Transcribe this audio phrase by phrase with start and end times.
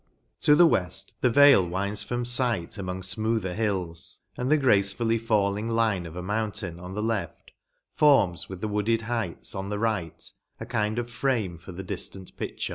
[0.39, 5.67] To the weft, the vale winds from fight among fmoother hills; and the gracefully falling
[5.67, 7.51] line of a mountain, on the left,
[7.93, 10.23] forms, with the wooded heights, on the right,
[10.59, 12.69] a kind of frame for the diftant picture.